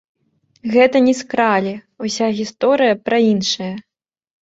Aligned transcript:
Гэта 0.75 1.01
не 1.09 1.13
скралі, 1.19 1.75
уся 2.07 2.33
гісторыя 2.41 3.01
пра 3.07 3.17
іншае. 3.33 3.73